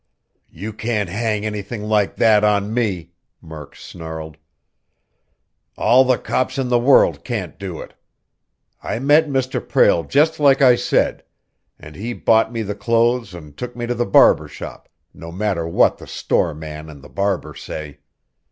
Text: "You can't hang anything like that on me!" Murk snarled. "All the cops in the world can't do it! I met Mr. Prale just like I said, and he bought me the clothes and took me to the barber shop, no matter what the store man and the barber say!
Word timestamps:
"You 0.49 0.73
can't 0.73 1.09
hang 1.09 1.45
anything 1.45 1.83
like 1.83 2.15
that 2.15 2.43
on 2.43 2.73
me!" 2.73 3.11
Murk 3.39 3.75
snarled. 3.75 4.37
"All 5.77 6.03
the 6.03 6.17
cops 6.17 6.57
in 6.57 6.69
the 6.69 6.79
world 6.79 7.23
can't 7.23 7.59
do 7.59 7.79
it! 7.79 7.93
I 8.81 8.97
met 8.97 9.29
Mr. 9.29 9.61
Prale 9.63 10.01
just 10.03 10.39
like 10.39 10.59
I 10.59 10.73
said, 10.75 11.23
and 11.77 11.95
he 11.95 12.13
bought 12.13 12.51
me 12.51 12.63
the 12.63 12.73
clothes 12.73 13.35
and 13.35 13.55
took 13.55 13.75
me 13.75 13.85
to 13.85 13.93
the 13.93 14.07
barber 14.07 14.47
shop, 14.47 14.89
no 15.13 15.31
matter 15.31 15.67
what 15.67 15.99
the 15.99 16.07
store 16.07 16.55
man 16.55 16.89
and 16.89 17.03
the 17.03 17.07
barber 17.07 17.53
say! 17.53 17.99